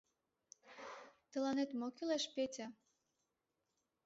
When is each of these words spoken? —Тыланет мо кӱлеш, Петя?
—Тыланет 1.31 1.69
мо 1.79 1.87
кӱлеш, 1.97 2.23
Петя? 2.35 2.67